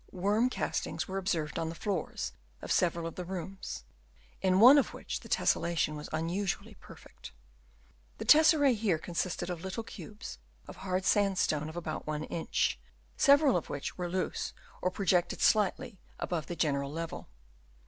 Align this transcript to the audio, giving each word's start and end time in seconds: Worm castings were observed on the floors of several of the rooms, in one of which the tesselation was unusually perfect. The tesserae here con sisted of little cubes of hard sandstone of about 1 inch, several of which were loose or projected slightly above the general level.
Worm 0.11 0.49
castings 0.49 1.07
were 1.07 1.19
observed 1.19 1.59
on 1.59 1.69
the 1.69 1.75
floors 1.75 2.33
of 2.63 2.71
several 2.71 3.05
of 3.05 3.13
the 3.13 3.23
rooms, 3.23 3.83
in 4.41 4.59
one 4.59 4.79
of 4.79 4.95
which 4.95 5.19
the 5.19 5.29
tesselation 5.29 5.95
was 5.95 6.09
unusually 6.11 6.73
perfect. 6.79 7.31
The 8.17 8.25
tesserae 8.25 8.73
here 8.73 8.97
con 8.97 9.13
sisted 9.13 9.47
of 9.51 9.61
little 9.63 9.83
cubes 9.83 10.39
of 10.67 10.77
hard 10.77 11.05
sandstone 11.05 11.69
of 11.69 11.75
about 11.77 12.07
1 12.07 12.23
inch, 12.23 12.79
several 13.15 13.55
of 13.55 13.69
which 13.69 13.95
were 13.95 14.09
loose 14.09 14.53
or 14.81 14.89
projected 14.89 15.39
slightly 15.39 15.99
above 16.17 16.47
the 16.47 16.55
general 16.55 16.91
level. 16.91 17.27